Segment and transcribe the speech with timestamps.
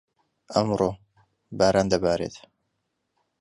[0.53, 0.89] ئەمڕۆ،
[1.57, 2.35] باران دەبارێت.